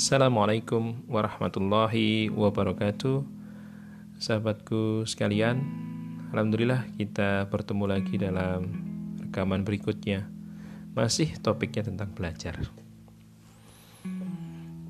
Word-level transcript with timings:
Assalamualaikum 0.00 1.04
warahmatullahi 1.12 2.32
wabarakatuh. 2.32 3.20
Sahabatku 4.16 5.04
sekalian 5.04 5.60
Alhamdulillah 6.32 6.88
kita 6.96 7.44
bertemu 7.52 7.84
lagi 7.84 8.16
dalam 8.16 8.80
rekaman 9.20 9.60
berikutnya. 9.60 10.24
Masih 10.96 11.36
topiknya 11.44 11.92
tentang 11.92 12.16
belajar. 12.16 12.56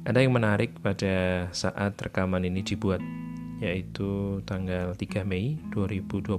Ada 0.06 0.22
yang 0.22 0.30
menarik 0.30 0.78
pada 0.78 1.50
saat 1.50 1.98
rekaman 1.98 2.46
ini 2.46 2.62
dibuat 2.62 3.02
Yaitu 3.58 4.38
tanggal 4.46 4.94
3 4.94 5.26
Mei 5.26 5.58
2020 5.74 6.38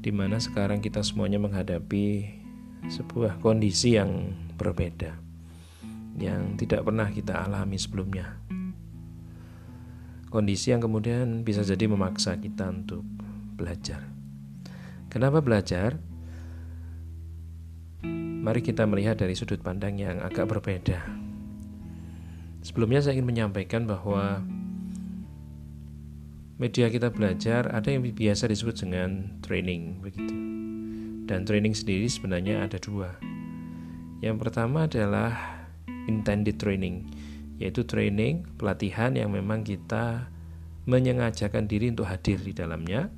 Di 0.00 0.08
mana 0.08 0.40
sekarang 0.40 0.80
kita 0.80 1.04
semuanya 1.04 1.36
menghadapi 1.36 2.32
sebuah 2.88 3.44
kondisi 3.44 4.00
yang 4.00 4.32
berbeda 4.56 5.23
yang 6.18 6.54
tidak 6.54 6.86
pernah 6.86 7.10
kita 7.10 7.34
alami 7.44 7.78
sebelumnya. 7.78 8.38
Kondisi 10.30 10.74
yang 10.74 10.82
kemudian 10.82 11.46
bisa 11.46 11.62
jadi 11.62 11.86
memaksa 11.86 12.34
kita 12.38 12.66
untuk 12.70 13.06
belajar. 13.54 14.02
Kenapa 15.06 15.38
belajar? 15.38 15.94
Mari 18.44 18.60
kita 18.60 18.84
melihat 18.84 19.16
dari 19.22 19.38
sudut 19.38 19.62
pandang 19.62 19.94
yang 19.94 20.18
agak 20.20 20.50
berbeda. 20.50 21.00
Sebelumnya 22.66 23.00
saya 23.00 23.14
ingin 23.14 23.30
menyampaikan 23.30 23.86
bahwa 23.86 24.42
media 26.58 26.90
kita 26.90 27.14
belajar 27.14 27.70
ada 27.70 27.88
yang 27.94 28.02
biasa 28.02 28.50
disebut 28.50 28.74
dengan 28.84 29.38
training 29.38 30.02
begitu. 30.02 30.34
Dan 31.24 31.48
training 31.48 31.72
sendiri 31.72 32.10
sebenarnya 32.10 32.66
ada 32.66 32.76
dua. 32.82 33.16
Yang 34.20 34.36
pertama 34.44 34.90
adalah 34.90 35.63
intended 36.10 36.60
training, 36.60 37.08
yaitu 37.56 37.86
training 37.86 38.44
pelatihan 38.58 39.14
yang 39.16 39.32
memang 39.32 39.64
kita 39.64 40.28
menyengajakan 40.84 41.64
diri 41.64 41.92
untuk 41.92 42.08
hadir 42.08 42.40
di 42.40 42.52
dalamnya. 42.52 43.08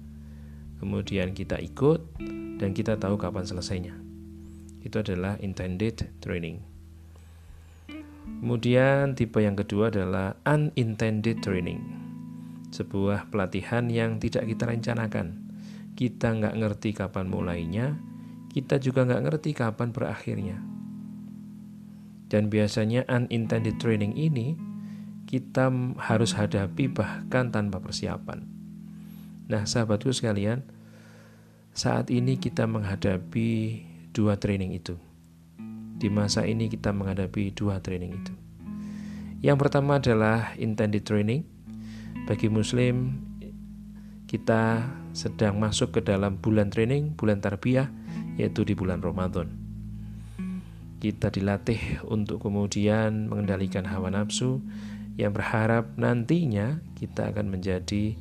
Kemudian 0.76 1.32
kita 1.32 1.56
ikut 1.56 2.20
dan 2.60 2.76
kita 2.76 3.00
tahu 3.00 3.16
kapan 3.16 3.48
selesainya. 3.48 3.96
Itu 4.84 5.00
adalah 5.02 5.40
intended 5.40 6.04
training. 6.20 6.60
Kemudian 8.26 9.16
tipe 9.16 9.40
yang 9.40 9.56
kedua 9.56 9.88
adalah 9.88 10.36
unintended 10.44 11.40
training. 11.40 11.80
Sebuah 12.70 13.32
pelatihan 13.32 13.88
yang 13.88 14.20
tidak 14.20 14.44
kita 14.46 14.68
rencanakan. 14.68 15.48
Kita 15.96 16.36
nggak 16.36 16.54
ngerti 16.60 16.92
kapan 16.92 17.26
mulainya, 17.32 17.96
kita 18.52 18.76
juga 18.76 19.08
nggak 19.08 19.22
ngerti 19.24 19.50
kapan 19.56 19.96
berakhirnya. 19.96 20.75
Dan 22.26 22.50
biasanya 22.50 23.06
unintended 23.06 23.78
training 23.78 24.18
ini 24.18 24.58
kita 25.26 25.70
harus 25.98 26.34
hadapi 26.34 26.90
bahkan 26.90 27.50
tanpa 27.50 27.82
persiapan. 27.82 28.46
Nah, 29.46 29.62
sahabatku 29.62 30.10
sekalian, 30.10 30.66
saat 31.70 32.10
ini 32.10 32.38
kita 32.38 32.66
menghadapi 32.66 33.82
dua 34.10 34.38
training 34.38 34.74
itu. 34.74 34.98
Di 35.96 36.10
masa 36.10 36.46
ini 36.46 36.66
kita 36.66 36.90
menghadapi 36.90 37.54
dua 37.54 37.78
training 37.78 38.12
itu. 38.14 38.34
Yang 39.42 39.58
pertama 39.66 40.02
adalah 40.02 40.54
intended 40.58 41.06
training. 41.06 41.46
Bagi 42.26 42.50
muslim 42.50 43.22
kita 44.26 44.82
sedang 45.14 45.62
masuk 45.62 45.94
ke 45.94 46.00
dalam 46.02 46.42
bulan 46.42 46.74
training, 46.74 47.14
bulan 47.14 47.38
tarbiyah 47.38 47.86
yaitu 48.34 48.66
di 48.66 48.74
bulan 48.74 48.98
Ramadan 48.98 49.65
kita 51.06 51.30
dilatih 51.30 52.02
untuk 52.10 52.42
kemudian 52.42 53.30
mengendalikan 53.30 53.86
hawa 53.86 54.10
nafsu 54.10 54.58
yang 55.14 55.30
berharap 55.30 55.94
nantinya 55.94 56.82
kita 56.98 57.30
akan 57.30 57.46
menjadi 57.54 58.18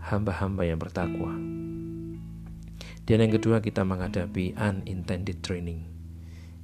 hamba-hamba 0.00 0.64
yang 0.64 0.80
bertakwa. 0.80 1.36
Dan 3.04 3.20
yang 3.20 3.32
kedua 3.36 3.60
kita 3.60 3.84
menghadapi 3.84 4.56
unintended 4.56 5.44
training 5.44 5.84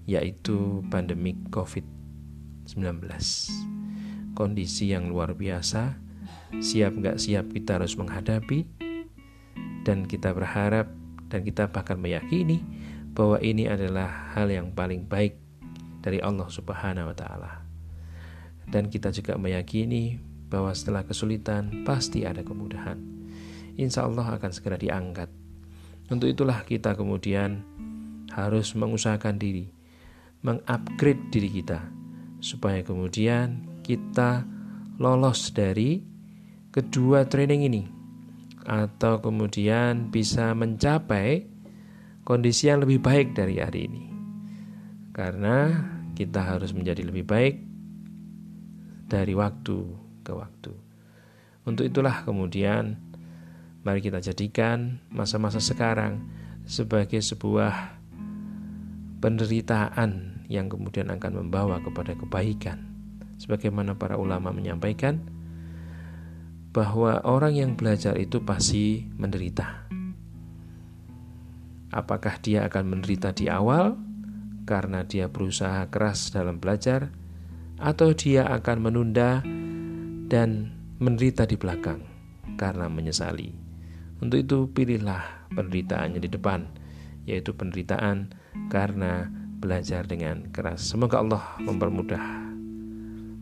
yaitu 0.09 0.81
pandemik 0.89 1.37
COVID-19. 1.53 3.05
Kondisi 4.33 4.91
yang 4.91 5.13
luar 5.13 5.37
biasa, 5.37 6.01
siap 6.65 6.97
nggak 6.97 7.21
siap 7.21 7.53
kita 7.53 7.77
harus 7.77 7.95
menghadapi 8.01 8.65
dan 9.85 10.09
kita 10.09 10.33
berharap 10.33 10.89
dan 11.29 11.45
kita 11.45 11.69
bahkan 11.69 12.01
meyakini 12.01 12.65
bahwa 13.13 13.37
ini 13.45 13.69
adalah 13.69 14.33
hal 14.33 14.49
yang 14.49 14.73
paling 14.73 15.05
baik 15.05 15.42
dari 16.03 16.19
Allah 16.19 16.51
Subhanahu 16.51 17.09
wa 17.09 17.17
taala. 17.17 17.53
Dan 18.67 18.91
kita 18.91 19.15
juga 19.15 19.39
meyakini 19.39 20.19
bahwa 20.51 20.75
setelah 20.77 21.07
kesulitan 21.07 21.87
pasti 21.87 22.29
ada 22.29 22.45
kemudahan. 22.45 23.01
Insya 23.81 24.05
Allah 24.05 24.37
akan 24.37 24.51
segera 24.53 24.77
diangkat. 24.77 25.33
Untuk 26.13 26.29
itulah 26.29 26.61
kita 26.69 26.93
kemudian 26.93 27.65
harus 28.37 28.77
mengusahakan 28.77 29.41
diri, 29.41 29.73
mengupgrade 30.45 31.33
diri 31.33 31.49
kita 31.63 31.81
supaya 32.43 32.83
kemudian 32.85 33.65
kita 33.87 34.45
lolos 35.01 35.55
dari 35.57 36.03
kedua 36.75 37.25
training 37.25 37.63
ini 37.65 37.83
atau 38.67 39.19
kemudian 39.19 40.13
bisa 40.13 40.53
mencapai 40.53 41.49
kondisi 42.23 42.69
yang 42.69 42.85
lebih 42.85 43.03
baik 43.03 43.35
dari 43.35 43.59
hari 43.59 43.89
ini. 43.89 44.12
Karena 45.13 45.89
kita 46.17 46.41
harus 46.41 46.73
menjadi 46.73 47.05
lebih 47.05 47.25
baik 47.29 47.61
dari 49.09 49.37
waktu 49.37 49.79
ke 50.25 50.33
waktu. 50.33 50.73
Untuk 51.69 51.85
itulah 51.85 52.25
kemudian 52.25 52.97
mari 53.85 54.01
kita 54.01 54.19
jadikan 54.25 54.99
masa-masa 55.13 55.61
sekarang 55.61 56.25
sebagai 56.65 57.21
sebuah 57.21 58.01
penderitaan 59.23 60.43
yang 60.49 60.67
kemudian 60.73 61.13
akan 61.13 61.47
membawa 61.47 61.79
kepada 61.85 62.17
kebaikan. 62.17 62.89
Sebagaimana 63.39 63.99
para 63.99 64.17
ulama 64.17 64.51
menyampaikan 64.55 65.21
bahwa 66.73 67.21
orang 67.29 67.53
yang 67.53 67.71
belajar 67.77 68.17
itu 68.17 68.41
pasti 68.41 69.05
menderita 69.21 69.83
Apakah 71.93 72.41
dia 72.41 72.65
akan 72.65 72.97
menderita 72.97 73.37
di 73.37 73.53
awal 73.53 73.93
karena 74.65 75.05
dia 75.07 75.29
berusaha 75.29 75.89
keras 75.91 76.31
dalam 76.31 76.59
belajar, 76.63 77.11
atau 77.83 78.15
dia 78.15 78.47
akan 78.47 78.79
menunda 78.79 79.43
dan 80.31 80.71
menderita 81.03 81.45
di 81.45 81.59
belakang 81.59 82.03
karena 82.55 82.87
menyesali? 82.87 83.53
Untuk 84.23 84.39
itu, 84.47 84.59
pilihlah 84.71 85.51
penderitaannya 85.51 86.21
di 86.23 86.31
depan, 86.31 86.71
yaitu 87.27 87.55
penderitaan 87.55 88.31
karena 88.71 89.27
belajar 89.63 90.07
dengan 90.07 90.51
keras. 90.51 90.83
Semoga 90.83 91.23
Allah 91.23 91.43
mempermudah 91.63 92.51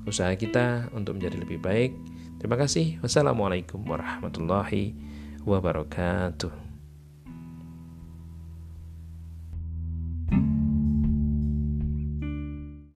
usaha 0.09 0.33
kita 0.37 0.93
untuk 0.97 1.21
menjadi 1.21 1.37
lebih 1.41 1.61
baik. 1.61 1.93
Terima 2.41 2.57
kasih. 2.57 3.01
Wassalamualaikum 3.05 3.85
warahmatullahi 3.85 4.97
wabarakatuh. 5.45 6.70